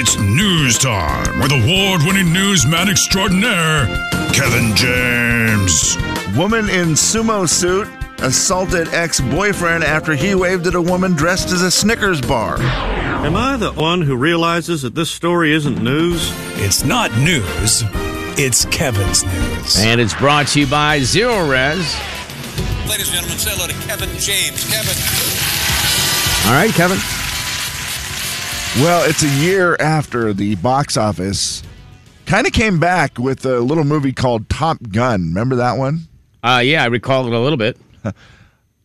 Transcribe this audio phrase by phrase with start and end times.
[0.00, 3.86] It's news time with award winning newsman extraordinaire,
[4.32, 5.96] Kevin James.
[6.36, 7.88] Woman in sumo suit
[8.20, 12.60] assaulted ex boyfriend after he waved at a woman dressed as a Snickers bar.
[12.62, 16.30] Am I the one who realizes that this story isn't news?
[16.62, 17.82] It's not news,
[18.38, 19.78] it's Kevin's news.
[19.78, 21.98] And it's brought to you by Zero Res.
[22.88, 24.62] Ladies and gentlemen, say hello to Kevin James.
[24.70, 24.94] Kevin.
[26.46, 27.17] All right, Kevin.
[28.76, 31.64] Well, it's a year after the box office
[32.26, 35.22] kind of came back with a little movie called Top Gun.
[35.28, 36.02] Remember that one?
[36.44, 37.76] Uh, yeah, I recall it a little bit.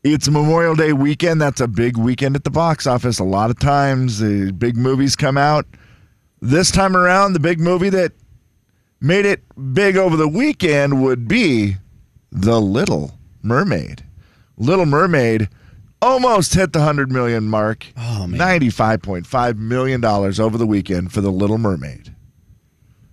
[0.05, 1.41] It's Memorial Day weekend.
[1.41, 3.19] That's a big weekend at the box office.
[3.19, 5.65] A lot of times the big movies come out.
[6.41, 8.11] This time around, the big movie that
[8.99, 9.41] made it
[9.73, 11.77] big over the weekend would be
[12.33, 14.03] The Little Mermaid.
[14.57, 15.47] Little Mermaid
[16.03, 17.85] almost hit the 100 million mark.
[17.97, 18.39] Oh, man.
[18.61, 22.13] $95.5 million over the weekend for The Little Mermaid.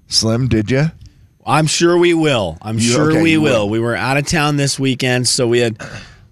[0.08, 0.86] Slim, did you?
[1.46, 2.58] I'm sure we will.
[2.62, 3.66] I'm You- sure okay, we will.
[3.66, 3.68] will.
[3.70, 5.78] We were out of town this weekend, so we had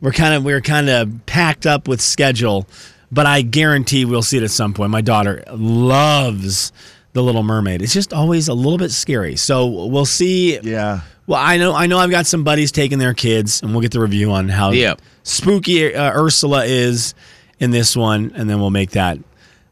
[0.00, 2.66] we're kind of we were kind of packed up with schedule,
[3.10, 4.90] but I guarantee we'll see it at some point.
[4.90, 6.72] My daughter loves
[7.14, 7.82] The Little Mermaid.
[7.82, 9.36] It's just always a little bit scary.
[9.36, 10.58] So we'll see.
[10.60, 11.00] Yeah.
[11.28, 13.92] Well, I know I know I've got some buddies taking their kids, and we'll get
[13.92, 15.00] the review on how Yep.
[15.22, 17.14] spooky uh, Ursula is
[17.60, 19.18] in this one, and then we'll make that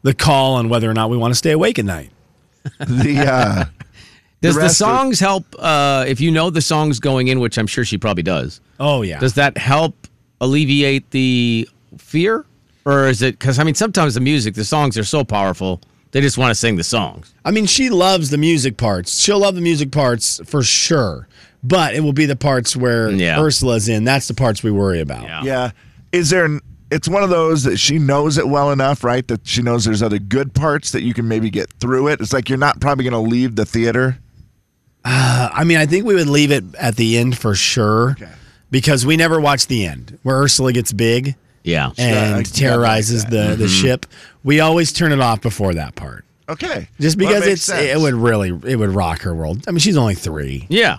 [0.03, 2.11] the call on whether or not we want to stay awake at night.
[2.79, 3.65] The uh,
[4.41, 5.45] Does the, rest are- songs help?
[5.57, 9.01] Uh, if you know the songs going in, which I'm sure she probably does, Oh
[9.01, 9.19] yeah.
[9.19, 10.07] does that help
[10.39, 12.45] alleviate the fear?
[12.85, 16.21] Or is it because, I mean, sometimes the music, the songs are so powerful, they
[16.21, 17.33] just want to sing the songs.
[17.45, 19.19] I mean, she loves the music parts.
[19.19, 21.27] She'll love the music parts for sure.
[21.63, 23.39] But it will be the parts where Yeah.
[23.41, 24.03] Ursula's in.
[24.03, 25.23] That's the parts we worry about.
[25.23, 25.43] Yeah.
[25.43, 25.71] Yeah.
[26.11, 29.27] Is there an it's one of those that she knows it well enough, right?
[29.27, 32.21] That she knows there's other good parts that you can maybe get through it.
[32.21, 34.19] It's like you're not probably going to leave the theater.
[35.03, 38.29] Uh, I mean, I think we would leave it at the end for sure Okay.
[38.71, 41.35] because we never watch the end where Ursula gets big
[41.67, 41.89] Yeah.
[41.97, 44.05] I and got terrorizes like the, the ship.
[44.43, 46.23] We always turn it off before that part.
[46.49, 46.87] Okay.
[46.99, 47.85] Just Well, that because makes it's sense.
[47.85, 49.63] it would really it would rock her world.
[49.67, 50.65] I mean, she's only three.
[50.69, 50.97] Yeah.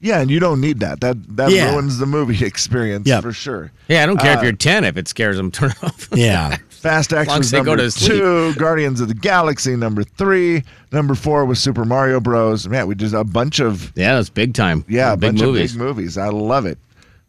[0.00, 1.00] Yeah, and you don't need that.
[1.00, 1.70] That that Yeah.
[1.72, 3.22] ruins the movie experience Yep.
[3.22, 3.70] for sure.
[3.88, 6.08] Yeah, I don't care if Uh, you're 10 if it scares them, turn it off.
[6.12, 6.56] Yeah.
[6.70, 8.10] Fast Action long was they go number to sleep.
[8.18, 8.54] two.
[8.56, 10.64] Guardians of the Galaxy number three.
[10.90, 12.68] Number four was Super Mario Bros.
[12.68, 14.84] Man, we just a bunch of Yeah, that's big time.
[14.88, 15.72] yeah, a big bunch movies.
[15.74, 16.18] of big movies.
[16.18, 16.78] I love it.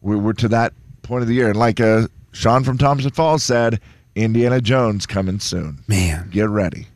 [0.02, 0.72] We're, we're to that
[1.02, 3.80] point of the year, and like uh, Sean from Thompson Falls said,
[4.14, 5.78] Indiana Jones coming soon.
[5.86, 6.28] Man.
[6.30, 6.88] Get ready.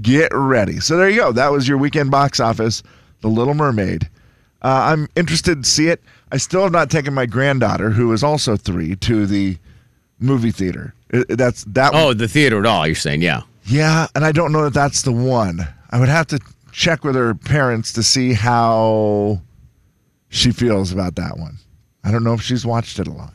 [0.00, 0.80] Get ready.
[0.80, 1.32] So there you go.
[1.32, 2.82] That was your weekend box office,
[3.20, 4.08] The Little Mermaid.
[4.62, 6.02] Uh, I'm interested to see it.
[6.32, 9.58] I still have not taken my granddaughter, who is also three, to the
[10.18, 10.94] movie theater.
[11.28, 11.92] That's that.
[11.94, 13.42] Oh, the theater at all, you're saying, yeah.
[13.64, 15.66] yeah, and I don't know that that's the one.
[15.90, 16.40] I would have to
[16.72, 19.40] check with her parents to see how
[20.28, 21.58] she feels about that one.
[22.02, 23.32] I don't know if she's watched it a lot.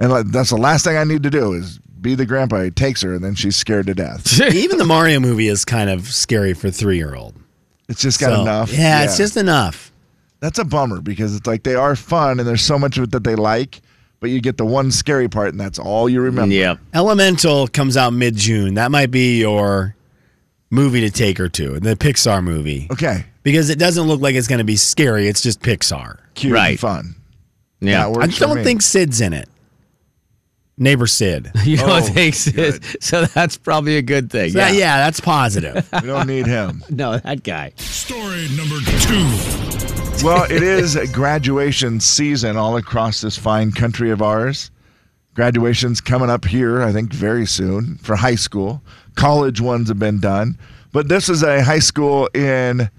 [0.00, 2.62] And like, that's the last thing I need to do is be the grandpa.
[2.62, 4.40] He takes her, and then she's scared to death.
[4.54, 7.34] Even the Mario movie is kind of scary for three year old.
[7.88, 8.72] It's just got enough.
[8.72, 9.92] Yeah, it's just enough.
[10.40, 13.10] that's a bummer because it's like they are fun and there's so much of it
[13.12, 13.82] that they like,
[14.20, 16.54] but you get the one scary part, and that's all you remember.
[16.54, 16.76] Yeah.
[16.94, 18.74] Elemental comes out mid June.
[18.74, 19.94] That might be your
[20.70, 22.86] movie to take her to, the Pixar movie.
[22.92, 23.24] Okay.
[23.42, 25.26] Because it doesn't look like it's going to be scary.
[25.26, 26.18] It's just Pixar.
[26.34, 26.70] Cute Right.
[26.70, 27.14] and fun.
[27.80, 28.08] Yeah.
[28.08, 28.64] That I for don't me.
[28.64, 29.48] think Sid's in it.
[30.80, 31.52] Neighbor Sid.
[31.64, 32.72] You Oh, don't think so?
[33.00, 34.50] So that's probably a good thing.
[34.50, 35.88] So that- yeah, that's positive.
[36.02, 36.82] we don't need him.
[36.90, 37.72] No, that guy.
[37.76, 40.24] Story number two.
[40.26, 44.70] well, it is graduation season all across this fine country of ours.
[45.34, 48.82] Graduation's coming up here, I think, very soon for high school.
[49.14, 50.58] College ones have been done.
[50.92, 52.90] But this is a high school in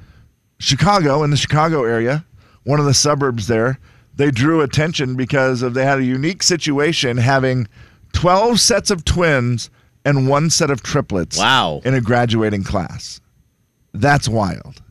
[0.60, 2.24] Chicago, in the Chicago area,
[2.64, 3.80] one of the suburbs there.
[4.16, 7.68] They drew attention because of they had a unique situation having
[8.14, 9.70] 12 sets of twins
[10.06, 11.82] and one set of triplets Wow.
[11.86, 13.22] in a graduating class.
[13.94, 14.82] That's wild.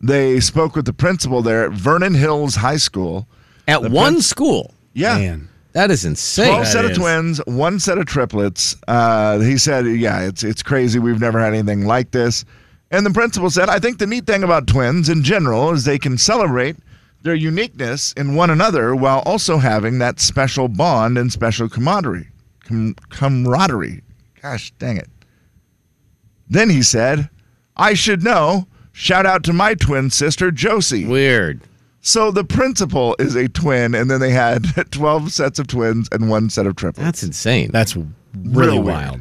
[0.00, 3.26] They spoke with the principal there at Vernon Hills High School.
[3.66, 4.74] At The one prin- school.
[4.94, 5.18] Yeah.
[5.18, 5.48] Man.
[5.72, 6.48] That is insane.
[6.48, 8.74] 12 set of twins, one set of triplets.
[8.88, 10.98] Uh, he said, Yeah, it's, it's crazy.
[10.98, 12.44] We've never had anything like this.
[12.90, 15.98] And the principal said, I think the neat thing about twins in general is they
[15.98, 16.76] can celebrate
[17.22, 22.28] their uniqueness in one another while also having that special bond and special camaraderie.
[22.64, 24.02] Com- camaraderie.
[24.42, 25.08] Gosh dang it.
[26.48, 27.28] Then he said,
[27.76, 28.66] I should know.
[28.92, 31.04] Shout out to my twin sister, Josie.
[31.06, 31.60] Weird.
[32.00, 36.30] So the principal is a twin, and then they had 12 sets of twins and
[36.30, 37.04] one set of triplets.
[37.04, 37.70] That's insane.
[37.72, 38.08] That's really
[38.76, 38.86] Real weird.
[38.96, 39.20] wild.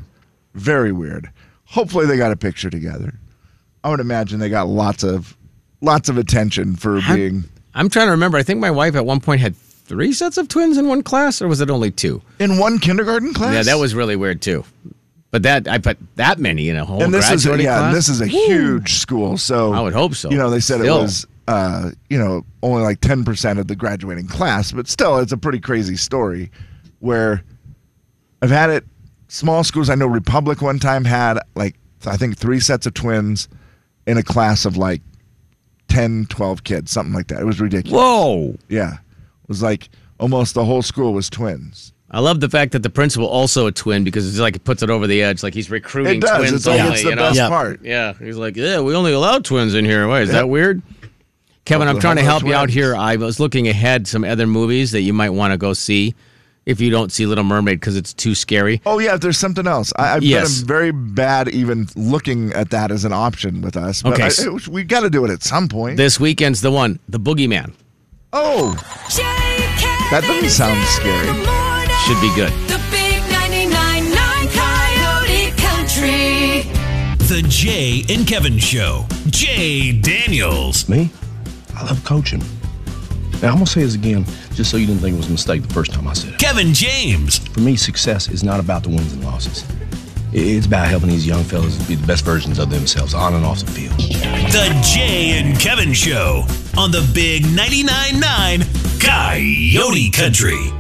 [0.54, 1.30] Very weird.
[1.66, 3.14] Hopefully, they got a picture together.
[3.84, 5.36] I would imagine they got lots of
[5.82, 7.44] lots of attention for being
[7.78, 8.38] I'm trying to remember.
[8.38, 11.42] I think my wife at one point had three sets of twins in one class,
[11.42, 12.22] or was it only two?
[12.40, 13.54] in one kindergarten class.
[13.54, 14.66] Yeah, that was really weird too.
[15.30, 17.94] But that I put that many in a whole and this is a, yeah, class.
[17.94, 19.38] this is a huge school.
[19.38, 20.30] So I would hope so.
[20.30, 21.00] You know, they said Still.
[21.00, 25.20] it was uh, you know only like ten percent of the graduating class, but still,
[25.20, 26.50] it's a pretty crazy story.
[27.00, 27.44] Where
[28.42, 28.86] I've had it
[29.28, 29.90] small schools.
[29.90, 31.76] I know Republic one time had like
[32.06, 33.50] I think three sets of twins
[34.08, 35.02] in a class of like
[35.88, 37.42] 10, 12 kids, something like that.
[37.42, 37.94] It was ridiculous.
[38.00, 38.56] Whoa!
[38.70, 39.90] Yeah, it was like
[40.20, 41.94] almost the whole school was twins.
[42.10, 44.82] I love the fact that the principal also a twin because it's like it puts
[44.82, 46.38] it over the edge, like he's recruiting It does.
[46.38, 46.94] twins It's like only.
[46.94, 47.22] it's the you know?
[47.24, 47.50] best Yeah.
[47.50, 47.82] part.
[47.84, 50.08] Yeah, he's like, yeah, we only allow twins in here.
[50.08, 50.34] Why is Yep.
[50.36, 50.82] that weird?
[51.66, 52.74] Kevin, I'm Couple trying to of help you out twins.
[52.76, 52.96] here.
[52.96, 56.16] I was looking ahead some other movies that you might want to go see
[56.68, 58.82] if you don't see Little Mermaid because it's too scary.
[58.86, 59.92] Oh yeah, there's something else.
[59.96, 60.60] I, I've Yes.
[60.60, 64.04] been very bad even looking at that as an option with us.
[64.04, 65.98] But Okay, I- so- we got to do it at some point.
[65.98, 67.72] This weekend's the one, The Boogeyman.
[68.34, 68.76] oh,
[70.12, 71.28] That doesn't sound scary.
[72.06, 72.52] Should be good.
[72.70, 76.64] The big 99.9 Coyote Country.
[77.28, 79.06] The Jay and Kevin Show.
[79.30, 80.88] Jay Daniels.
[80.88, 81.10] Me?
[81.76, 82.42] I love coaching.
[83.42, 85.32] Now, I'm going to say this again, just so you didn't think it was a
[85.32, 86.40] mistake the first time I said it.
[86.40, 87.38] Kevin James.
[87.38, 89.64] For me, success is not about the wins and losses.
[90.34, 93.60] It's about helping these young fellas be the best versions of themselves on and off
[93.60, 93.98] the field.
[93.98, 96.46] The Jay and Kevin Show
[96.78, 100.77] on the Big 99.9 Coyote Country.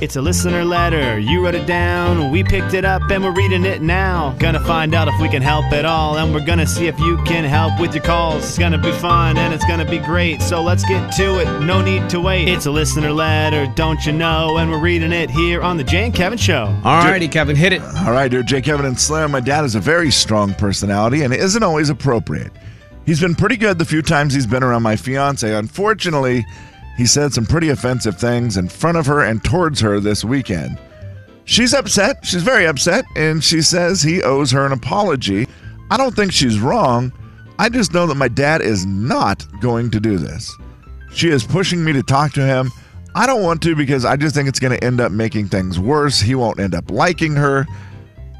[0.00, 1.18] It's a listener letter.
[1.18, 2.30] You wrote it down.
[2.30, 4.34] We picked it up and we're reading it now.
[4.38, 6.16] Gonna find out if we can help at all.
[6.16, 8.42] And we're gonna see if you can help with your calls.
[8.44, 10.40] It's gonna be fun and it's gonna be great.
[10.40, 11.60] So let's get to it.
[11.66, 12.48] No need to wait.
[12.48, 14.56] It's a listener letter, don't you know?
[14.56, 16.74] And we're reading it here on the Jay and Kevin Show.
[16.82, 17.82] All righty, Kevin, hit it.
[17.82, 19.30] all right, dear Jay, Kevin, and Slim.
[19.30, 22.52] My dad is a very strong personality and isn't always appropriate.
[23.04, 25.54] He's been pretty good the few times he's been around my fiance.
[25.54, 26.46] Unfortunately,
[27.00, 30.78] he said some pretty offensive things in front of her and towards her this weekend.
[31.46, 32.26] She's upset.
[32.26, 35.48] She's very upset, and she says he owes her an apology.
[35.90, 37.10] I don't think she's wrong.
[37.58, 40.54] I just know that my dad is not going to do this.
[41.14, 42.70] She is pushing me to talk to him.
[43.14, 45.80] I don't want to because I just think it's going to end up making things
[45.80, 46.20] worse.
[46.20, 47.66] He won't end up liking her.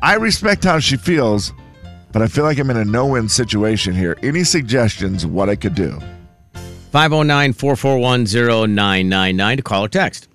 [0.02, 1.54] I respect how she feels,
[2.12, 4.18] but I feel like I'm in a no win situation here.
[4.22, 5.98] Any suggestions what I could do?
[6.90, 8.24] 509 441
[8.74, 10.28] 0999 to call or text.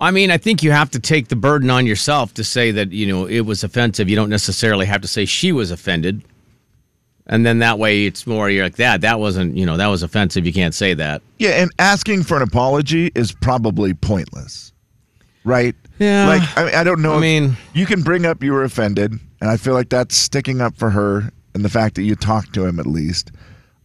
[0.00, 2.90] I mean, I think you have to take the burden on yourself to say that,
[2.90, 4.08] you know, it was offensive.
[4.08, 6.22] You don't necessarily have to say she was offended.
[7.26, 10.02] And then that way it's more, you're like, that, that wasn't, you know, that was
[10.02, 10.46] offensive.
[10.46, 11.22] You can't say that.
[11.38, 14.72] Yeah, and asking for an apology is probably pointless,
[15.44, 15.76] right?
[15.98, 16.26] Yeah.
[16.26, 17.14] Like, I, mean, I don't know.
[17.14, 20.60] I mean- you can bring up you were offended, and I feel like that's sticking
[20.62, 23.32] up for her and the fact that you talked to him at least.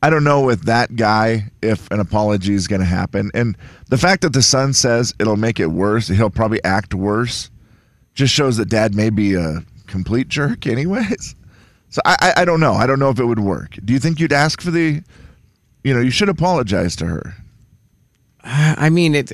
[0.06, 3.32] I don't know with that guy if an apology is going to happen.
[3.34, 3.58] And
[3.88, 7.50] the fact that the son says it'll make it worse, he'll probably act worse,
[8.14, 11.34] just shows that dad may be a complete jerk, anyways.
[11.90, 12.74] So I, I, I don't know.
[12.74, 13.80] I don't know if it would work.
[13.84, 15.02] Do you think you'd ask for the,
[15.84, 17.34] you know, you should apologize to her?
[18.44, 19.32] I mean, it.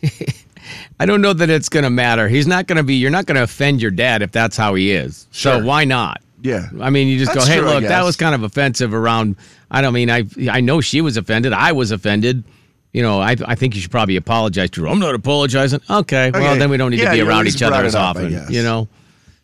[1.00, 2.28] I don't know that it's going to matter.
[2.28, 2.94] He's not going to be.
[2.94, 5.26] You're not going to offend your dad if that's how he is.
[5.32, 5.58] Sure.
[5.58, 6.22] So why not?
[6.44, 6.68] Yeah.
[6.80, 9.36] I mean, you just That's go, hey, true, look, that was kind of offensive around.
[9.70, 10.24] I don't mean I.
[10.50, 11.52] I know she was offended.
[11.54, 12.44] I was offended.
[12.92, 14.88] You know, I, I think you should probably apologize to her.
[14.88, 15.80] I'm not apologizing.
[15.90, 18.46] Okay, well then we don't need Yeah, to be around each other as up, often.
[18.50, 18.88] You know,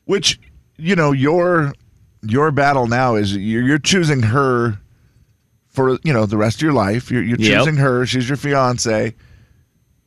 [0.04, 0.38] Which,
[0.76, 1.73] you know, your
[2.23, 4.78] your battle now is you're, you're choosing her
[5.69, 7.11] for you know the rest of your life.
[7.11, 7.59] You're, you're Yep.
[7.64, 8.04] choosing her.
[8.04, 9.14] She's your fiance.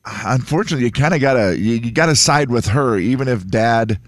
[0.06, 4.00] Unfortunately, you kind of gotta you, you gotta side with her, even if dad,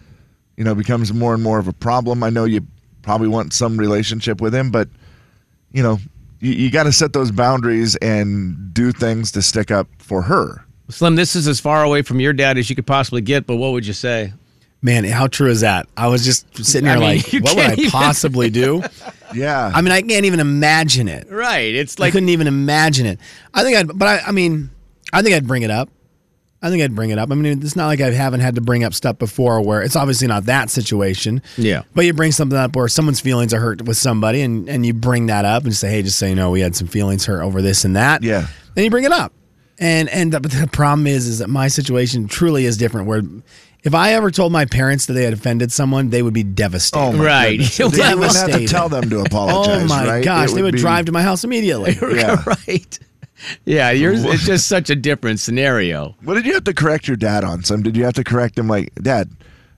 [0.57, 2.21] you know, becomes more and more of a problem.
[2.23, 2.65] I know you
[3.05, 4.89] probably want some relationship with him, but
[5.71, 5.99] you know,
[6.39, 10.65] you, you got to set those boundaries and do things to stick up for her.
[10.89, 13.45] Slim, this is as far away from your dad as you could possibly get.
[13.47, 14.33] But what would you say?
[14.81, 15.87] Man, how true is that?
[15.97, 18.83] I was just sitting here I mean, like, what would I even- possibly do?
[19.33, 21.27] Yeah, I mean, I can't even imagine it.
[21.29, 21.73] Right.
[21.75, 23.19] It's like I couldn't even imagine it.
[23.53, 24.69] I think I'd, but I, I mean,
[25.11, 25.89] I think I'd bring it up.
[26.65, 27.31] I think I'd bring it up.
[27.31, 29.95] I mean, it's not like I haven't had to bring up stuff before where it's
[29.95, 31.41] obviously not that situation.
[31.57, 31.83] Yeah.
[31.93, 34.93] But you bring something up where someone's feelings are hurt with somebody and, and you
[34.93, 37.43] bring that up and say, hey, just so you know, we had some feelings hurt
[37.43, 38.23] over this and that.
[38.23, 38.47] Yeah.
[38.73, 39.31] Then you bring it up.
[39.77, 43.21] And and the, but the problem is is that my situation truly is different where
[43.83, 47.03] if I ever told my parents that they had offended someone, they would be devastated.
[47.03, 47.49] Oh my Right.
[47.59, 47.77] goodness.
[47.79, 49.83] You They wouldn't have to tell them to oh, apologize.
[49.83, 50.23] Oh my right?
[50.23, 51.95] gosh, It they would be- drive to my house immediately.
[52.15, 52.41] Yeah.
[52.67, 52.99] right.
[53.65, 56.15] Yeah, yours it's just such a different scenario.
[56.23, 57.63] What did you have to correct your dad on?
[57.63, 59.29] Some did you have to correct him like, Dad,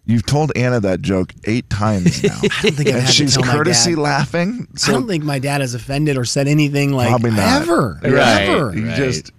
[0.05, 2.37] you've told Anna that joke eight times now.
[2.43, 3.99] I don't think I've and to she's tell my courtesy dad.
[4.01, 4.67] laughing.
[4.87, 7.61] I don't think my dad has offended or said anything like Probably not.
[7.63, 8.37] ever, Yeah.
[8.41, 8.71] ever.
[8.71, 9.31] He just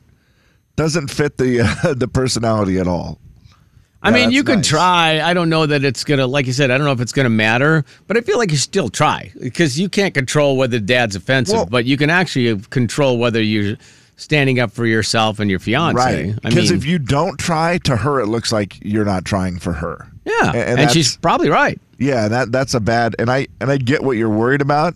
[0.77, 3.19] doesn't fit the uh, the personality at all.
[4.01, 4.69] I Yeah, mean, you that's could nice.
[4.69, 5.21] try.
[5.21, 7.29] I don't know that it's gonna, like you said, I don't know if it's gonna
[7.31, 11.55] matter, but I feel like you still try because you can't control whether dad's offensive,
[11.57, 13.77] Well- but you can actually control whether you're
[14.19, 15.97] standing up for yourself and your fiance.
[15.97, 16.43] Right.
[16.43, 20.07] Because if you don't try, to her it looks like you're not trying for her.
[20.27, 21.81] yeah, and- and, and she's probably right.
[21.99, 24.95] Yeah, that that's a bad and I and I get what you're worried about.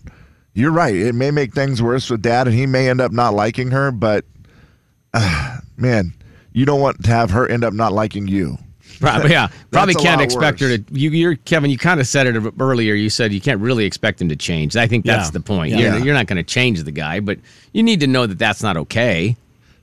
[0.53, 0.95] You're right.
[0.95, 3.91] It may make things worse with dad and he may end up not liking her,
[3.91, 4.23] but
[5.13, 6.13] uh, man,
[6.53, 8.57] you don't want to have her end up not liking you.
[8.99, 9.47] Probably, yeah.
[9.71, 10.83] Probably can't lot expect her to.
[10.91, 11.69] You, you're Kevin.
[11.71, 12.93] You kind of said it earlier.
[12.93, 14.75] You said you can't really expect him to change.
[14.75, 15.31] I think that's Yeah.
[15.31, 15.71] the point.
[15.71, 15.77] Yeah.
[15.79, 16.03] You're, Yeah.
[16.05, 17.39] you're not going to change the guy, but
[17.73, 19.35] you need to know that that's not okay.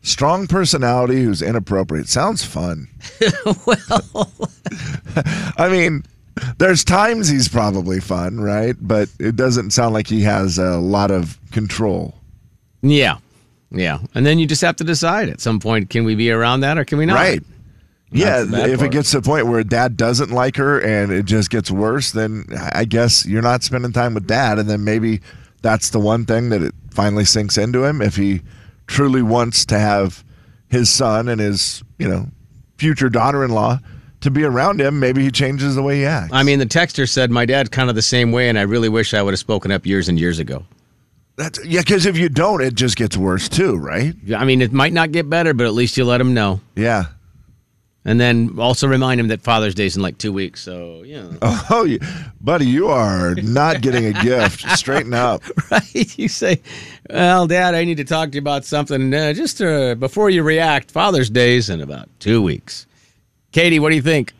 [0.02, 2.08] Strong personality who's inappropriate.
[2.08, 2.88] Sounds fun.
[3.66, 4.32] well,
[5.58, 6.04] I mean,
[6.58, 8.74] there's times he's probably fun, right?
[8.80, 12.14] But it doesn't sound like he has a lot of control.
[12.82, 13.18] Yeah,
[13.70, 13.98] yeah.
[14.14, 16.78] And then you just have to decide at some point: can we be around that
[16.78, 17.16] or can we not?
[17.16, 17.42] Right.
[18.12, 18.90] Yeah, That's the bad if part.
[18.90, 22.10] it gets to the point where dad doesn't like her and it just gets worse,
[22.12, 24.58] then I guess you're not spending time with dad.
[24.58, 25.20] And then maybe
[25.62, 28.02] that's the one thing that it finally sinks into him.
[28.02, 28.42] If he
[28.88, 30.24] truly wants to have
[30.68, 32.26] his son and his, you know,
[32.78, 33.78] future daughter in law
[34.22, 36.32] to be around him, maybe he changes the way he acts.
[36.32, 38.88] I mean, the texter said my dad's kind of the same way, and I really
[38.88, 40.64] wish I would have spoken up years and years ago.
[41.36, 44.14] that's, yeah, because if you don't, it just gets worse too, right?
[44.36, 46.60] I mean, it might not get better, but at least you let him know.
[46.74, 47.04] Yeah.
[48.04, 50.62] And then also remind him that Father's Day's in like two weeks.
[50.62, 51.28] So, yeah.
[51.70, 51.98] Oh, you,
[52.40, 54.62] buddy, you are not getting a gift.
[54.78, 55.42] Straighten up.
[55.70, 56.18] right?
[56.18, 56.62] You say,
[57.10, 59.12] "Well, Dad, I need to talk to you about something.
[59.12, 62.86] Uh, just uh, before you react, Father's Day's in about two weeks."
[63.52, 64.32] Katie, what do you think?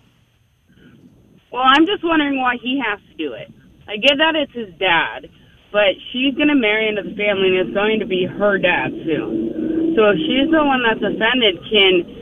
[1.52, 3.52] Well, I'm just wondering why he has to do it.
[3.88, 5.28] I get that it's his dad,
[5.72, 8.90] but she's going to marry into the family and it's going to be her dad
[9.04, 9.94] soon.
[9.96, 12.19] So if she's the one that's offended, can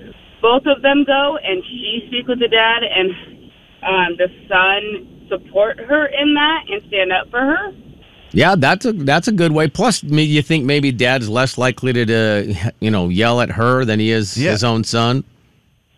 [0.49, 3.09] both of them go and she speak with the dad and
[3.83, 4.81] um, the son
[5.29, 7.73] support her in that and stand up for her?
[8.33, 9.69] Yeah, that's a that's a good way.
[9.69, 13.85] Plus, me- you think maybe Dad's less likely to, uh, you know, yell at her
[13.85, 14.51] than he is Yeah.
[14.53, 15.25] his own son.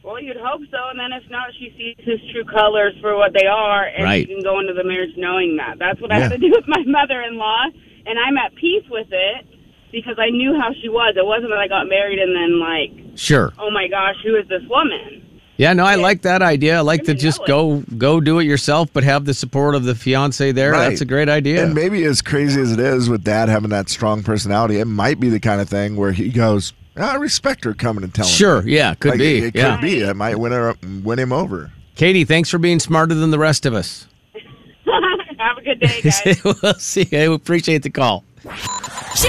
[0.04, 3.32] Well, you'd hope so, and then if not, she sees his true colors for what
[3.32, 4.26] they are, and Right.
[4.26, 5.78] she can go into the marriage knowing that.
[5.78, 6.22] That's what I Yeah.
[6.28, 7.62] had to do with my mother-in-law,
[8.06, 9.46] and I'm at peace with it
[9.92, 11.14] because I knew how she was.
[11.16, 13.52] It wasn't that I got married and then like, Sure.
[13.58, 15.26] oh my gosh, who is this woman?
[15.58, 16.78] Yeah, no, I like that idea.
[16.78, 19.94] I like to just go go do it yourself, but have the support of the
[19.94, 20.72] fiance there.
[20.72, 20.88] Right.
[20.88, 21.62] That's a great idea.
[21.62, 25.20] And maybe as crazy as it is with dad having that strong personality, it might
[25.20, 28.30] be the kind of thing where he goes, ah, I respect her coming and telling
[28.30, 29.36] Sure, me." yeah, could Like, be.
[29.38, 29.74] It, it yeah.
[29.76, 30.00] could be.
[30.00, 31.70] It might win her win him over.
[31.96, 34.06] Katie, thanks for being smarter than the rest of us.
[35.38, 36.42] Have a good day, guys.
[36.62, 37.06] we'll see.
[37.12, 38.24] I appreciate the call.
[38.42, 39.28] Jay,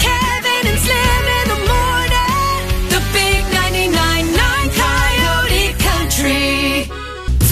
[0.00, 1.05] Kevin, and Slim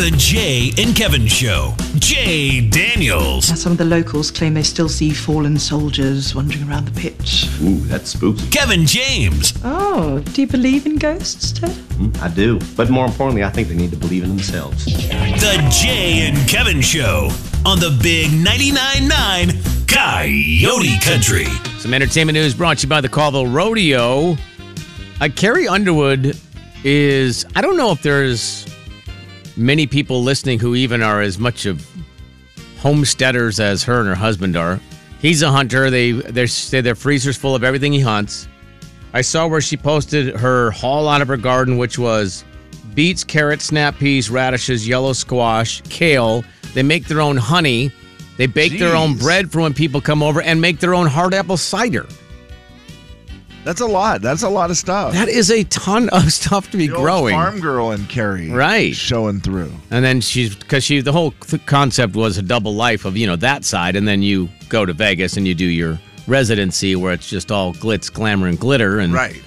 [0.04, 1.73] The Jay and Kevin Show.
[1.94, 3.46] Jay Daniels.
[3.58, 7.46] Some of the locals claim they still see fallen soldiers wandering around the pitch.
[7.62, 8.46] Ooh, that's spooky.
[8.50, 9.54] Kevin James.
[9.64, 11.70] Oh, do you believe in ghosts, Ted?
[11.70, 12.61] Mm, I do.
[12.76, 14.84] But more importantly, I think they need to believe in themselves.
[14.84, 17.30] The Jay and Kevin Show
[17.64, 21.46] on the Big 99.9 9 Coyote Country.
[21.78, 24.37] Some entertainment news brought to you by the Colville Rodeo.
[25.23, 26.38] Uh, Carrie Underwood
[26.84, 28.66] is, I don't know if there's
[29.56, 31.87] many people listening who even are as much of
[32.78, 34.80] homesteaders as her and her husband are.
[35.20, 35.90] He's a hunter.
[35.90, 38.49] They they say their freezer's full of everything he hunts.
[39.14, 42.44] I saw where she posted her haul out of her garden, which was
[42.94, 46.44] beets, carrots, snap peas, radishes, yellow squash, kale.
[46.75, 47.92] They make their own honey.
[48.37, 51.32] They bake their own bread for when people come over and make their own hard
[51.32, 52.06] apple cider.
[53.64, 54.21] That's a lot.
[54.21, 55.12] That's a lot of stuff.
[55.14, 57.35] That is a ton of stuff to be The growing.
[57.35, 58.94] farm girl and Carrie, Right.
[58.94, 59.73] showing through.
[59.90, 63.26] And then she's because she the whole th- concept was a double life of you
[63.26, 67.12] know that side, and then you go to Vegas and you do your residency where
[67.12, 69.40] it's just all glitz, glamour, and glitter, and Right.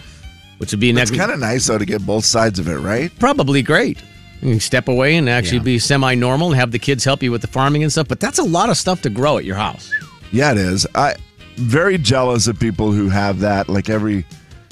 [0.57, 2.77] which would be It's next kind of nice though to get both sides of it,
[2.77, 3.11] right?
[3.19, 3.99] probably great.
[4.41, 7.41] You can step away and actually be semi-normal and have the kids help you with
[7.41, 8.07] the farming and stuff.
[8.07, 9.91] But that's a lot of stuff to grow at your house.
[10.31, 10.85] Yeah, it is.
[10.93, 11.15] I
[11.57, 13.67] very jealous of people who have that.
[13.67, 14.25] Like every,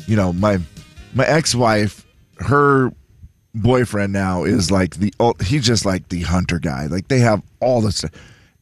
[0.08, 0.60] you know, my
[1.14, 2.06] my ex wife,
[2.40, 2.92] her
[3.54, 5.14] boyfriend now is like the
[5.44, 6.88] he's just like the hunter guy.
[6.88, 8.12] Like they have all this stuff.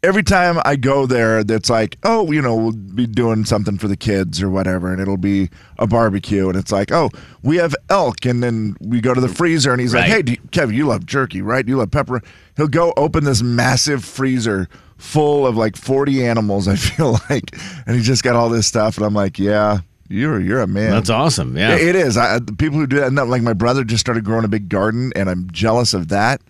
[0.04, 3.88] Every time I go there, that's like, oh, you know, we'll be doing something for
[3.88, 7.10] the kids or whatever, and it'll be a barbecue, and it's like, oh,
[7.42, 10.34] we have elk, and then we go to the freezer, and he's like, hey, do
[10.34, 11.68] you, Kevin, you love jerky, right?
[11.68, 12.22] You love pepper.
[12.58, 14.68] He'll go open this massive freezer
[14.98, 17.56] full of like 40 animals, I feel like,
[17.88, 19.80] and he just got all this stuff, and I'm like, yeah.
[20.10, 20.92] You're you're a man.
[20.92, 21.58] That's awesome.
[21.58, 21.76] Yeah.
[21.76, 22.18] It- it is.
[22.18, 25.12] I, the people who do that, like my brother just started growing a big garden,
[25.16, 26.42] and I'm jealous of that.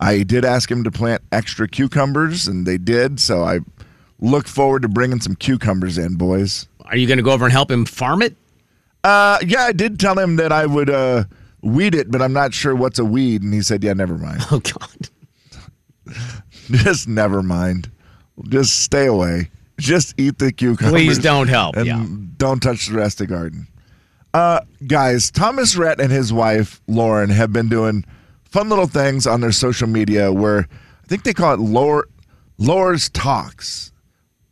[0.00, 3.20] I did ask him to plant extra cucumbers, and they did.
[3.20, 3.60] So I
[4.18, 6.66] look forward to bringing some cucumbers in, boys.
[6.86, 8.34] Are you going to go over and help him farm it?
[9.04, 11.24] Uh, yeah, I did tell him that I would uh,
[11.62, 14.42] weed it, but I'm not sure what's a weed, and he said, "Yeah, never mind.
[14.50, 15.08] Oh God,
[16.70, 17.90] just never mind.
[18.48, 19.50] Just stay away.
[19.78, 20.92] Just eat the cucumbers.
[20.92, 22.06] Please don't help, And yeah.
[22.36, 23.66] don't touch the rest of the garden.
[24.34, 28.04] Uh, guys, Thomas Rhett and his wife Lauren have been doing
[28.50, 30.68] fun little things on their social media where
[31.04, 32.06] I think they call it Lore,
[32.58, 33.92] Lore's Talks,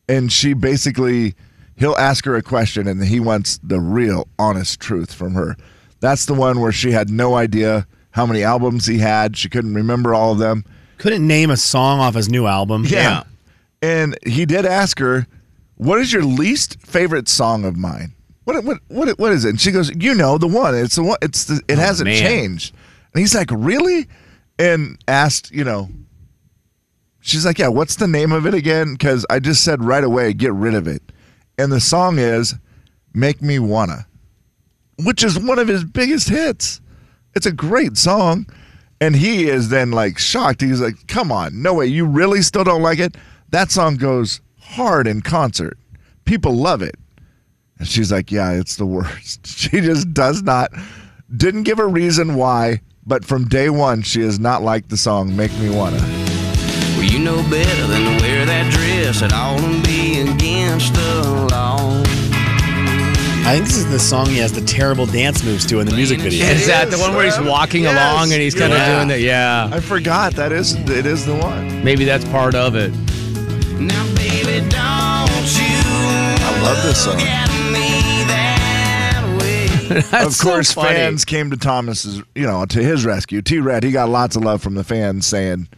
[0.09, 1.35] and she basically
[1.76, 5.57] he'll ask her a question and he wants the real, honest truth from her.
[6.00, 9.37] That's the one where she had no idea how many albums he had.
[9.37, 10.64] She couldn't remember all of them.
[10.99, 12.85] Couldn't name a song off his new album.
[12.87, 13.25] Yeah.
[13.83, 15.26] And he did ask her,
[15.76, 18.14] "What is your least favorite song of mine?"
[18.45, 19.50] What what what what is it?
[19.50, 20.75] And she goes, "You know, the one.
[20.75, 21.19] It's the one.
[21.23, 22.21] It's the, it Oh, hasn't man.
[22.21, 22.75] changed."
[23.12, 24.09] And he's like, "Really?"
[24.59, 25.88] And asked, you know,
[27.21, 30.33] she's like, "Yeah, what's the name of it again?" Because I just said right away,
[30.33, 31.03] get rid of it.
[31.57, 32.55] And the song is
[33.15, 34.07] "Make Me Wanna,"
[35.03, 36.81] which is one of his biggest hits.
[37.35, 38.47] It's a great song.
[39.00, 40.61] And he is then like shocked.
[40.61, 41.87] He's like, come on, no way.
[41.87, 43.17] You really still don't like it?
[43.50, 45.79] That song goes hard in concert.
[46.25, 46.97] People love it.
[47.79, 49.47] And she's like, yeah, it's the worst.
[49.59, 50.73] She just does not,
[51.37, 55.35] didn't give a reason why, but from day one, she has not liked the song
[55.35, 55.97] Make Me Wanna.
[55.97, 61.49] Well, you know better than to wear that dress at all and be against the
[61.50, 62.03] law.
[63.47, 65.95] I think this is the song he has the terrible dance moves to in the
[65.95, 66.45] music video.
[66.47, 67.95] Is that the one where he's walking Yes.
[67.95, 69.21] along and he's kind of doing that?
[69.21, 69.71] Yeah.
[69.73, 71.83] I forgot that is it is the one.
[71.83, 72.91] Maybe that's part of it.
[73.81, 75.81] Now, baby, don't you
[76.45, 77.17] I love this song.
[80.13, 83.43] of course, so fans came to Thomas's, you know, to his rescue.
[83.43, 85.69] T Red, he got lots of love from the fans saying,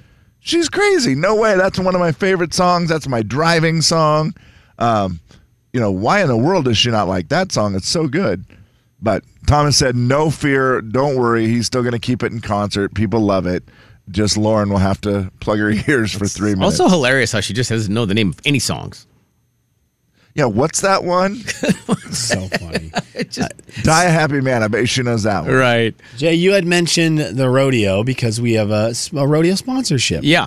[0.41, 1.15] She's crazy.
[1.15, 1.57] No way.
[1.57, 2.89] That's one of my favorite songs.
[2.89, 4.35] That's my driving song.
[4.79, 5.21] Um,
[5.73, 7.75] you know, why in the world does she not like that song?
[7.75, 8.45] It's so good.
[9.03, 10.81] But Thomas said, No fear.
[10.81, 11.47] Don't worry.
[11.47, 12.95] He's still going to keep it in concert.
[12.95, 13.65] People love it.
[14.11, 16.81] Just Lauren will have to plug her ears for three minutes.
[16.81, 19.07] Also hilarious how she just doesn't know the name of any songs.
[20.35, 21.37] Yeah, what's that one?
[22.13, 22.93] so funny.
[22.95, 23.49] Uh,
[23.83, 24.63] Die a Happy Man.
[24.63, 25.53] I bet she knows that one.
[25.53, 25.95] Right.
[26.17, 30.23] Jay, you had mentioned the rodeo because we have a, a rodeo sponsorship.
[30.23, 30.47] Yeah.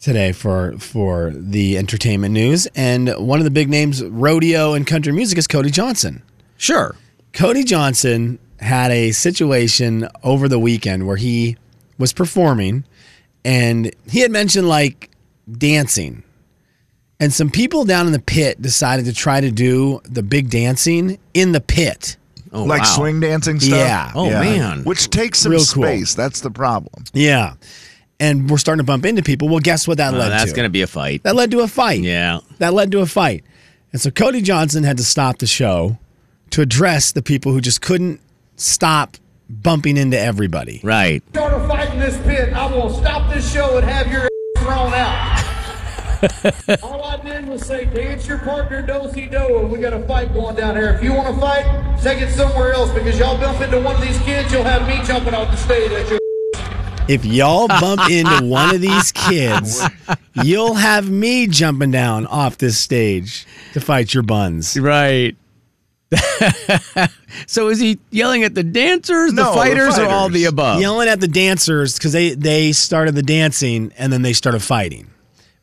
[0.00, 5.12] Today for for the entertainment news, and one of the big names rodeo and country
[5.12, 6.22] music is Cody Johnson.
[6.58, 6.94] Sure.
[7.32, 11.56] Cody Johnson had a situation over the weekend where he
[11.96, 12.84] was performing,
[13.46, 15.10] and he had mentioned like
[15.50, 16.22] dancing,
[17.24, 21.18] and some people down in the pit decided to try to do the big dancing
[21.32, 22.18] in the pit.
[22.52, 22.86] Oh, like wow.
[22.96, 23.78] swing dancing stuff?
[23.78, 24.12] Yeah.
[24.14, 24.84] Oh, man.
[24.84, 25.84] Which takes some Real cool.
[25.84, 26.14] space.
[26.14, 27.04] That's the problem.
[27.14, 27.54] Yeah.
[28.20, 29.48] And we're starting to bump into people.
[29.48, 30.46] Well, guess what that Uh, led that's to?
[30.48, 31.22] That's going to be a fight.
[31.22, 32.02] That led to a fight.
[32.02, 32.40] Yeah.
[32.58, 33.42] That led to a fight.
[33.92, 35.96] And so Cody Johnson had to stop the show
[36.50, 38.20] to address the people who just couldn't
[38.56, 39.16] stop
[39.48, 40.80] bumping into everybody.
[40.84, 41.22] Right.
[41.30, 44.92] start a fight in this pit, I will stop this show and have your thrown
[44.92, 45.53] out.
[46.82, 50.32] All I did was say, dance your partner do-si do, and we got a fight
[50.32, 50.90] going down here.
[50.90, 54.02] If you want to fight, take it somewhere else because y'all bump into one of
[54.02, 56.18] these kids, you'll have me jumping off the stage at your.
[57.06, 59.86] If y'all bump into one of these kids,
[60.42, 64.80] you'll have me jumping down off this stage to fight your buns.
[64.80, 65.36] Right.
[67.46, 70.80] so is he yelling at the dancers, No, the the fighters, or all the above?
[70.80, 75.10] Yelling at the dancers because they, they started the dancing and then they started fighting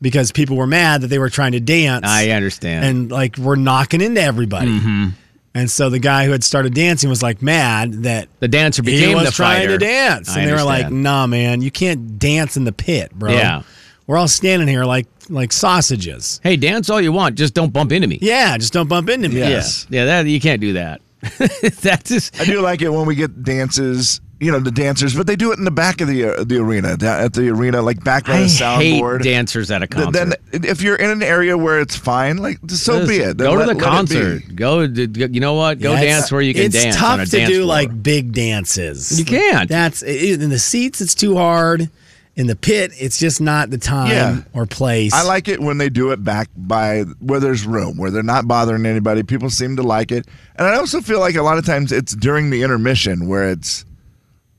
[0.02, 2.06] because people were mad that they were trying to dance.
[2.08, 2.86] I understand.
[2.86, 4.72] and like we're knocking into everybody.
[4.80, 5.10] Mm-hmm.
[5.54, 9.10] And so the guy who had started dancing was like mad that the dancer became
[9.10, 9.78] he was the trying fighter.
[9.78, 13.12] to dance, I and they were like, "Nah, man, you can't dance in the pit,
[13.14, 13.32] bro.
[13.34, 13.64] Yeah.
[14.08, 16.40] we're all standing here like like sausages.
[16.42, 18.18] Hey, dance all you want, just don't bump into me.
[18.22, 19.40] Yeah, just don't bump into me.
[19.40, 19.88] Yes.
[19.90, 21.02] Yeah, that you can't do that.
[21.82, 25.27] That's just I do like it when we get dances, you know, the dancers, but
[25.27, 28.04] they do it in the back of the uh, the arena, at the arena, like
[28.04, 29.21] back on I the hate soundboard.
[29.23, 30.12] dancers at a concert.
[30.12, 30.34] Then,
[30.65, 33.38] if you're in an area where it's fine, like so be it.
[33.38, 33.84] Then Go to the let it be.
[33.84, 34.56] concert.
[34.56, 35.80] Go, to, you know what?
[35.80, 36.88] Go Yeah, dance where you can it's dance.
[36.88, 37.67] It's tough on a to dance do floor.
[37.67, 39.17] like big dances.
[39.19, 39.69] You can't.
[39.69, 41.01] That's in the seats.
[41.01, 41.89] It's too hard.
[42.38, 44.38] in the pit, it's just not the time Yeah.
[44.54, 45.13] or place.
[45.13, 48.47] I like it when they do it back by where there's room, where they're not
[48.47, 49.21] bothering anybody.
[49.21, 50.25] People seem to like it.
[50.56, 53.84] And I also feel like a lot of times it's during the intermission where it's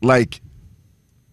[0.02, 0.40] like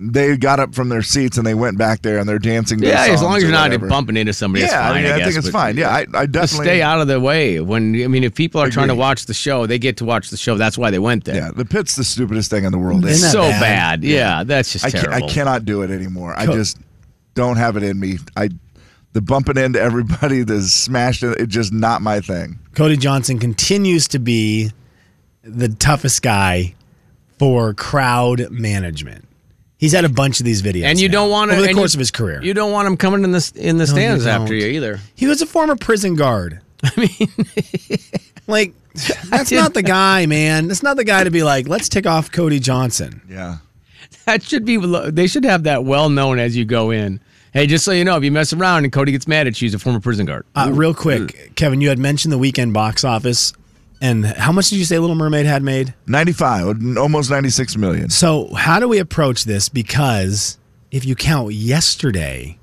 [0.01, 2.79] they got up from their seats and they went back there and they're dancing.
[2.79, 5.11] their Yeah, as long as you're or not bumping into somebody, it's Yeah, I mean,
[5.11, 5.75] I guess, think it's fine.
[5.75, 7.59] Yeah, I- I Just definitely- stay out of the way.
[7.59, 10.29] When I mean, if people are trying to watch the show, they get to watch
[10.29, 10.55] the show.
[10.57, 11.35] That's why they went there.
[11.35, 13.05] Yeah, the pit's the stupidest thing in the world.
[13.05, 14.03] It's so that bad.
[14.05, 16.33] Yeah, that's just I, can't, I cannot do it anymore.
[16.37, 16.77] I just
[17.35, 18.19] don't have it in me.
[18.37, 18.49] I
[19.11, 22.57] the bumping into everybody, the smashing, it's just not my thing.
[22.73, 24.71] Cody Johnson continues to be
[25.43, 26.75] the toughest guy
[27.39, 29.25] for crowd management.
[29.77, 31.73] He's had a bunch of these videos, and you now, don't want to over the
[31.73, 32.41] course you- of his career.
[32.43, 34.99] You don't want him coming in the in the No, you stands after you either.
[35.15, 36.59] He was a former prison guard.
[36.83, 37.29] I mean,
[38.47, 38.73] like
[39.29, 40.67] that's not the guy, man.
[40.67, 43.21] That's not the guy to be like, let's tick off Cody Johnson.
[43.29, 43.57] Yeah.
[44.25, 44.77] That should be.
[45.09, 47.19] They should have that well known as you go in.
[47.53, 49.65] Hey, just so you know, if you mess around and Cody gets mad at you,
[49.65, 50.45] he's a former prison guard.
[50.55, 53.53] Uh, real quick, Kevin, you had mentioned the weekend box office,
[54.01, 55.93] and how much did you say Little Mermaid had made?
[56.07, 58.09] Ninety-five, almost ninety-six million.
[58.09, 59.69] So, how do we approach this?
[59.69, 60.57] Because
[60.91, 62.57] if you count yesterday,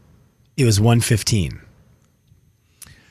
[0.56, 1.60] it was one fifteen.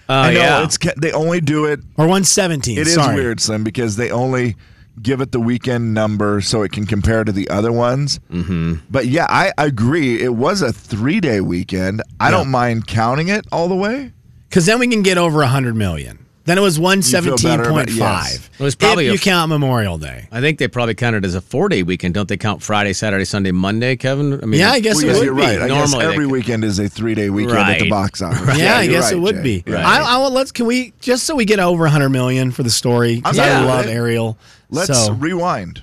[0.08, 2.78] I know it's they only do it or one seventeen.
[2.78, 3.16] It is sorry.
[3.16, 4.56] weird, Slim, because they only
[5.02, 8.20] give it the weekend number so it can compare to the other ones.
[8.32, 8.76] Mm-hmm.
[8.90, 10.22] But yeah, I agree.
[10.22, 12.02] It was a three-day weekend.
[12.20, 14.14] I don't mind counting it all the way.
[14.48, 16.25] Because then we can get over hundred million.
[16.46, 18.50] Then it was one feel better seventeen about- point yes.
[18.60, 20.28] It was probably if a you f- count Memorial Day.
[20.32, 22.14] I think they probably count it as a four day weekend.
[22.14, 24.34] Don't they count Friday, Saturday, Sunday, Monday, Kevin?
[24.42, 25.42] I mean, Yeah, I guess Well, it yes, would you're be.
[25.42, 25.62] right.
[25.64, 28.58] I Normally they every weekend is a three-day weekend at the box office.
[28.60, 29.62] Yeah, I you're guess it would Jay.
[29.64, 29.72] be.
[29.72, 29.84] Right.
[29.84, 33.16] I, I let's can we just so we get over 100 million for the story
[33.16, 33.88] because I'm I love.
[33.88, 34.38] Ariel.
[34.70, 35.82] Let's so, rewind.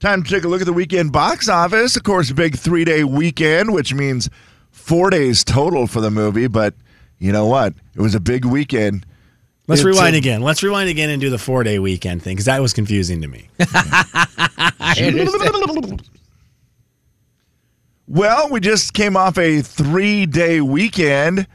[0.00, 1.96] Time to take a look at the weekend box office.
[1.96, 4.28] Of course, big three day weekend, which means
[4.70, 6.46] four days total for the movie.
[6.46, 6.74] But
[7.24, 7.72] you know what?
[7.94, 9.06] It was a big weekend.
[9.66, 10.42] let's It's rewind a- again.
[10.42, 13.28] Let's rewind again and do the four day weekend thing because that was confusing to
[13.28, 13.48] me.
[18.06, 21.46] Well, we just came off a three day weekend.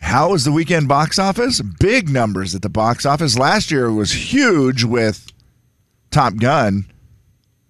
[0.00, 1.60] How was the weekend box office?
[1.60, 3.38] Big numbers at the box office.
[3.38, 5.26] Last year was huge with
[6.10, 6.86] Top Gun.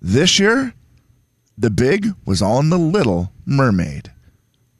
[0.01, 0.75] This year,
[1.57, 4.13] the big was on the Little Mermaid.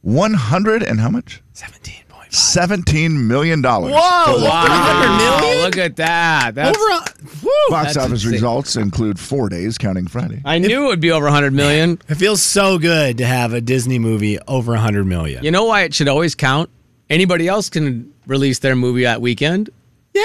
[0.03, 1.43] 100 and how much?
[1.55, 2.05] 17.5.
[2.31, 3.63] $17 million.
[3.63, 3.91] Whoa!
[3.91, 5.63] Wow, three-day 100 million?
[5.65, 6.55] Look at that.
[6.55, 8.33] That's, Over a, woo, Box That's office insane.
[8.33, 10.41] results include four days, counting Friday.
[10.45, 12.01] I knew it would be over 100 million.
[12.09, 15.43] It feels so good to have a Disney movie over 100 million.
[15.45, 16.71] You know why it should always count?
[17.11, 19.71] Anybody else can release their movie that weekend.
[20.15, 20.23] yeah.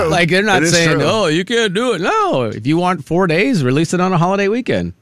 [0.00, 0.08] true.
[0.10, 1.02] Like they're not It is saying, true.
[1.04, 4.18] "Oh, you can't do it." No, if you want four days, release it on a
[4.18, 4.94] holiday weekend,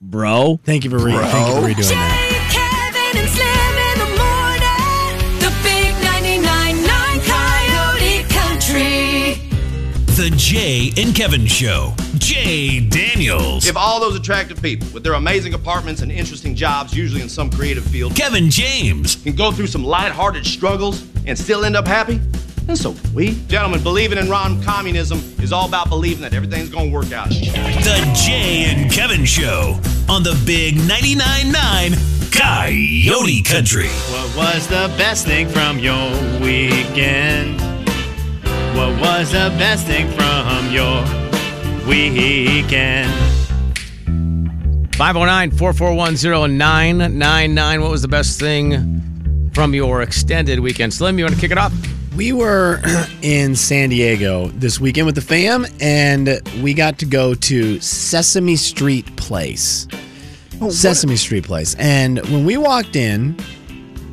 [0.00, 0.60] bro.
[0.64, 2.39] Thank you for re- thank you for redoing that.
[10.20, 11.94] The Jay and Kevin Show.
[12.18, 13.66] Jay Daniels.
[13.66, 17.48] If all those attractive people with their amazing apartments and interesting jobs, usually in some
[17.48, 19.16] creative field, Kevin James.
[19.16, 22.16] can go through some lighthearted struggles and still end up happy,
[22.66, 23.32] then so can we.
[23.46, 27.30] Gentlemen, believing in rom-communism is all about believing that everything's going to work out.
[27.30, 31.92] The Jay and Kevin Show on the Big 99.9 9
[32.30, 33.88] Coyote Country.
[33.88, 36.10] What was the best thing from your
[36.42, 37.69] weekend?
[38.74, 41.02] What was the best thing from your
[41.88, 43.10] weekend?
[44.94, 47.80] 509 441 999.
[47.80, 50.94] What was the best thing from your extended weekend?
[50.94, 51.72] Slim, you want to kick it off?
[52.16, 52.80] We were
[53.22, 58.56] in San Diego this weekend with the fam, and we got to go to Sesame
[58.56, 59.88] Street Place.
[60.60, 61.74] Oh, Sesame Street Place.
[61.76, 63.36] And when we walked in,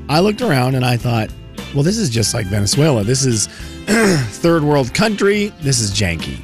[0.10, 1.30] I looked around and I thought,
[1.76, 3.04] well, this is just like Venezuela.
[3.04, 3.50] This is
[4.28, 5.47] third world country.
[5.62, 6.41] This is janky.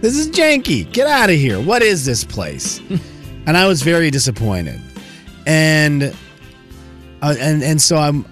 [0.00, 0.90] This is janky.
[0.92, 1.60] Get out of here.
[1.60, 2.80] What is this place?
[3.46, 4.80] and I was very disappointed.
[5.46, 6.14] And
[7.22, 8.24] uh, and and so I'm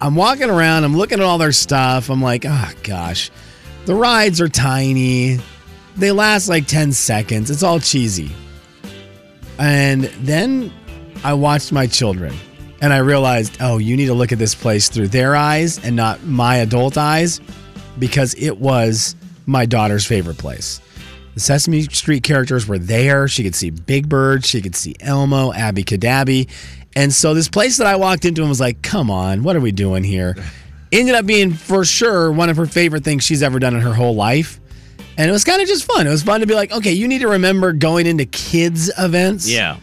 [0.00, 2.10] I'm walking around, I'm looking at all their stuff.
[2.10, 3.30] I'm like, oh gosh,
[3.84, 5.38] the rides are tiny.
[5.96, 7.50] They last like 10 seconds.
[7.52, 8.32] It's all cheesy.
[9.60, 10.72] And then
[11.22, 12.34] I watched my children
[12.80, 15.94] and I realized, oh, you need to look at this place through their eyes and
[15.94, 17.40] not my adult eyes
[17.98, 19.14] because it was
[19.46, 20.80] my daughter's favorite place.
[21.34, 23.26] The Sesame Street characters were there.
[23.26, 26.48] She could see Big Bird, she could see Elmo, Abby Cadabby.
[26.94, 29.60] And so this place that I walked into and was like, come on, what are
[29.60, 30.36] we doing here?
[30.92, 33.94] Ended up being for sure one of her favorite things she's ever done in her
[33.94, 34.60] whole life.
[35.16, 36.06] And it was kind of just fun.
[36.06, 39.48] It was fun to be like, okay, you need to remember going into kids' events.
[39.48, 39.78] Yeah.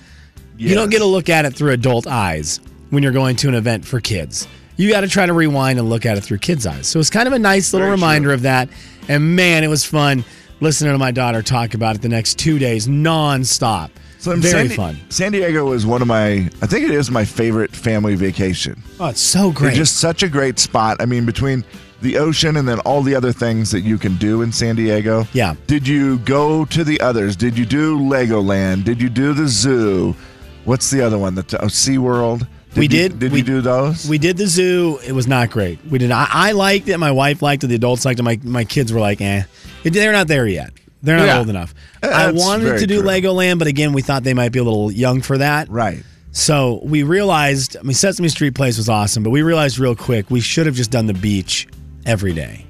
[0.58, 3.56] You don't get to look at it through adult eyes when you're going to an
[3.56, 4.48] event for kids.
[4.80, 6.88] You got to try to rewind and look at it through kids' eyes.
[6.88, 8.70] So it's kind of a nice little reminder of that.
[9.10, 10.24] And man, it was fun
[10.62, 13.89] listening to my daughter talk about it the next two days nonstop.
[14.20, 14.98] So in Very San, fun.
[15.10, 18.82] San Diego is one of my, I think it is my favorite family vacation.
[19.02, 19.72] Oh, it's so great.
[19.72, 20.96] It's just such a great spot.
[21.02, 21.65] I mean, between
[22.02, 25.26] the ocean and then all the other things that you can do in San Diego.
[25.34, 25.56] Yeah.
[25.68, 27.36] Did you go to the others?
[27.36, 28.86] Did you do Legoland?
[28.86, 30.15] Did you do the zoo?
[30.63, 31.36] What's the other one?
[31.36, 32.48] The oh, SeaWorld?
[32.75, 33.19] We you- did.
[33.19, 34.08] Did we, you do those?
[34.08, 34.99] We did the zoo.
[35.05, 35.79] It was not great.
[35.86, 36.12] We did.
[36.12, 36.97] I, I liked it.
[36.97, 37.67] My wife liked it.
[37.67, 38.23] The adults liked it.
[38.23, 39.43] My my kids were like, eh.
[39.84, 40.71] It- They're not there yet.
[41.01, 41.39] They're not Yeah.
[41.39, 41.73] old enough.
[42.03, 43.08] I wanted to do true.
[43.08, 45.69] Legoland, but again, we thought they might be a little young for that.
[45.69, 46.03] Right.
[46.32, 47.77] So we realized.
[47.77, 50.75] I mean, Sesame Street Place was awesome, but we realized real quick we should have
[50.75, 51.67] just done the beach
[52.05, 52.65] every day.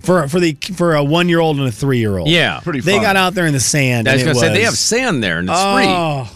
[0.00, 2.60] For, for the for a one year old and a three year old, Yeah.
[2.60, 4.06] Pretty they got out there in the sand.
[4.06, 6.35] I was going to say they have sand there and it's free.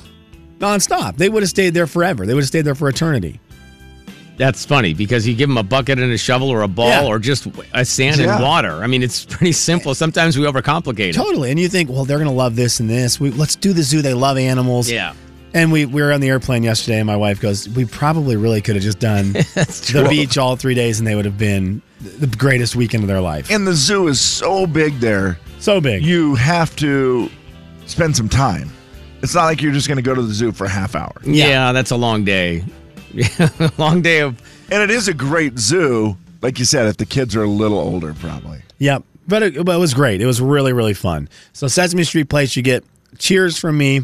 [0.61, 1.16] Nonstop.
[1.16, 2.25] They would have stayed there forever.
[2.27, 3.40] They would have stayed there for eternity.
[4.37, 7.07] That's funny because you give them a bucket and a shovel or a ball Yeah.
[7.07, 8.35] or just a sand Yeah.
[8.37, 8.83] and water.
[8.83, 9.94] I mean, it's pretty simple.
[9.94, 11.12] Sometimes we overcomplicate it.
[11.14, 11.51] Totally.
[11.51, 13.20] And you think, well, they're going to love this and this.
[13.20, 14.01] We, let's do the zoo.
[14.01, 14.90] They love animals.
[14.90, 15.12] Yeah.
[15.53, 18.62] And we, we were on the airplane yesterday, and my wife goes, We probably really
[18.62, 22.29] could have just done the beach all three days, and they would have been the
[22.29, 23.51] greatest weekend of their life.
[23.51, 25.38] And the zoo is so big there.
[25.59, 26.05] So big.
[26.05, 27.29] You have to
[27.87, 28.70] spend some time.
[29.23, 31.13] It's not like you're just going to go to the zoo for a half hour.
[31.25, 32.65] Yeah, that's a long day.
[33.13, 34.41] Yeah, long day of.
[34.71, 36.17] And it is a great zoo.
[36.43, 38.63] Like you said, if the kids are a little older, probably.
[38.79, 39.03] Yep.
[39.27, 40.23] But it, but it was great.
[40.23, 41.29] It was really, really fun.
[41.53, 42.85] So, Sesame Street Place, you get
[43.19, 44.03] cheers from me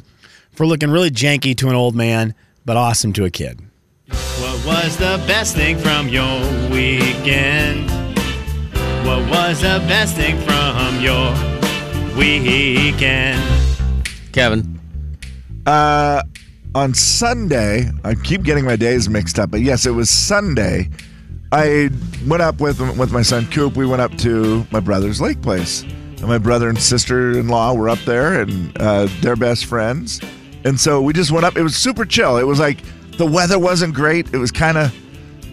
[0.50, 3.60] for looking really janky to an old man, but awesome to a kid.
[4.08, 7.88] What was the best thing from your weekend?
[9.06, 11.30] What was the best thing from your
[12.18, 13.40] weekend?
[14.32, 14.75] Kevin.
[15.66, 16.22] Uh,
[16.74, 20.88] on Sunday, I keep getting my days mixed up, but yes, it was Sunday.
[21.52, 21.90] I
[22.26, 23.76] went up with with my son Coop.
[23.76, 27.72] We went up to my brother's lake place, and my brother and sister in law
[27.72, 30.20] were up there, and uh, they're best friends.
[30.64, 31.56] And so we just went up.
[31.56, 32.36] It was super chill.
[32.36, 32.78] It was like
[33.16, 34.32] the weather wasn't great.
[34.34, 34.94] It was kind of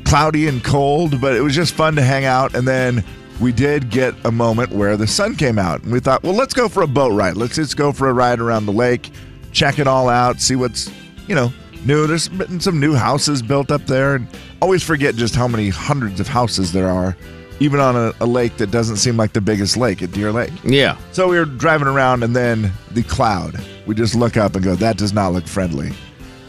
[0.03, 2.53] cloudy and cold, but it was just fun to hang out.
[2.55, 3.03] And then
[3.39, 6.53] we did get a moment where the sun came out, and we thought, well, let's
[6.53, 7.37] go for a boat ride.
[7.37, 9.11] Let's just go for a ride around the lake,
[9.53, 10.91] check it all out, see what's
[11.27, 11.53] you know
[11.85, 12.05] new.
[12.07, 14.27] There's been some new houses built up there, and
[14.61, 17.15] always forget just how many hundreds of houses there are,
[17.59, 20.51] even on a, a lake that doesn't seem like the biggest lake at Deer Lake.
[20.63, 20.97] Yeah.
[21.11, 23.63] So we were driving around, and then the cloud.
[23.85, 25.91] We just look up and go, that does not look friendly.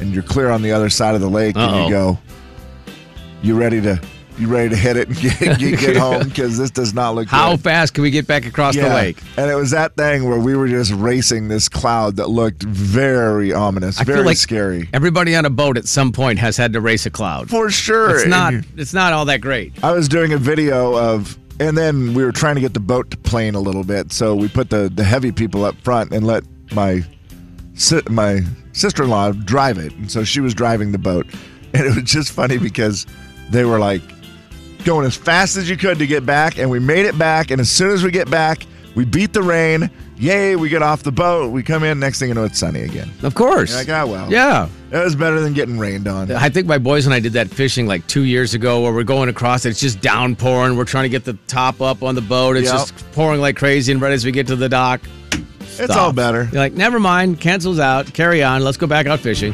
[0.01, 1.85] And you're clear on the other side of the lake, and Uh-oh.
[1.85, 2.19] you go,
[3.43, 4.01] you ready to,
[4.39, 7.29] you ready to hit it and get, get, home because this does not look.
[7.29, 7.63] How good.
[7.63, 9.19] fast can we get back across the lake?
[9.37, 13.53] And it was that thing where we were just racing this cloud that looked very
[13.53, 14.89] ominous, I very feel like scary.
[14.93, 17.49] Everybody on a boat at some point has had to race a cloud.
[17.49, 18.17] For sure.
[18.17, 18.55] It's not.
[18.77, 19.73] It's not all that great.
[19.85, 23.11] I was doing a video of, and then we were trying to get the boat
[23.13, 24.13] to plane a little bit.
[24.13, 26.43] So we put the, the heavy people up front and let
[26.73, 27.05] my
[27.75, 28.41] si- my
[28.73, 29.93] sister in law drive it.
[29.95, 31.27] And so she was driving the boat.
[31.73, 33.07] And it was just funny because
[33.51, 34.03] they were like
[34.85, 36.59] going as fast as you could to get back.
[36.59, 37.51] And we made it back.
[37.51, 39.91] And as soon as we get back, we beat the rain.
[40.17, 41.51] Yay, we get off the boat.
[41.51, 41.99] We come in.
[41.99, 43.11] Next thing you know, it's sunny again.
[43.25, 43.71] Of course.
[43.71, 44.31] You're like, ah, well.
[44.31, 44.69] Yeah.
[44.91, 46.31] That was better than getting rained on.
[46.31, 49.03] I think my boys and I did that fishing like two years ago where we're
[49.03, 49.65] going across.
[49.65, 50.77] It's just downpouring.
[50.77, 52.57] We're trying to get the top up on the boat.
[52.57, 52.75] It's Yep.
[52.75, 53.91] just pouring like crazy.
[53.91, 55.01] And right as we get to the dock,
[55.77, 56.45] It's all better.
[56.53, 57.41] You're like, never mind.
[57.41, 58.13] Cancels out.
[58.15, 58.63] Carry on.
[58.63, 59.53] Let's go back out fishing.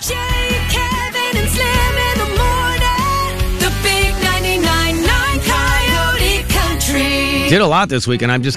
[0.00, 0.41] Jay,
[7.52, 8.50] Did a lot this week, and I'm just